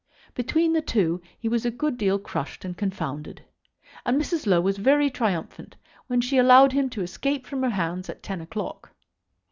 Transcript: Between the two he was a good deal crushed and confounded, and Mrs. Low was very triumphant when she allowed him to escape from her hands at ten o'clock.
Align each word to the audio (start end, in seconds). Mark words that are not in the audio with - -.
Between 0.33 0.73
the 0.73 0.81
two 0.81 1.21
he 1.37 1.47
was 1.47 1.63
a 1.63 1.69
good 1.69 1.95
deal 1.95 2.17
crushed 2.17 2.65
and 2.65 2.75
confounded, 2.75 3.43
and 4.03 4.19
Mrs. 4.19 4.47
Low 4.47 4.59
was 4.59 4.77
very 4.79 5.11
triumphant 5.11 5.75
when 6.07 6.21
she 6.21 6.39
allowed 6.39 6.71
him 6.71 6.89
to 6.89 7.03
escape 7.03 7.45
from 7.45 7.61
her 7.61 7.69
hands 7.69 8.09
at 8.09 8.23
ten 8.23 8.41
o'clock. 8.41 8.95